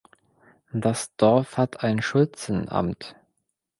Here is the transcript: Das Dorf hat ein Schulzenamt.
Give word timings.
Das 0.73 1.15
Dorf 1.15 1.57
hat 1.57 1.83
ein 1.83 2.01
Schulzenamt. 2.01 3.15